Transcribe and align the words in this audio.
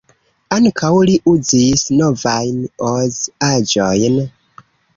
Ankaŭ 0.55 0.89
li 1.09 1.17
uzis 1.33 1.83
"novajn" 2.01 2.65
Oz-aĵojn. 2.93 4.21